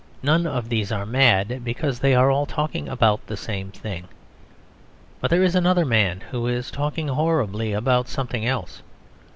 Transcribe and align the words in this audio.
None 0.23 0.47
of 0.47 0.67
these 0.69 0.91
are 0.91 1.05
mad, 1.05 1.63
because 1.63 1.99
they 1.99 2.15
are 2.15 2.31
all 2.31 2.47
talking 2.47 2.89
about 2.89 3.27
the 3.27 3.37
same 3.37 3.69
thing. 3.69 4.05
But 5.19 5.29
there 5.29 5.43
is 5.43 5.53
another 5.53 5.85
man 5.85 6.21
who 6.31 6.47
is 6.47 6.71
talking 6.71 7.07
horribly 7.07 7.71
about 7.73 8.07
something 8.07 8.43
else. 8.43 8.81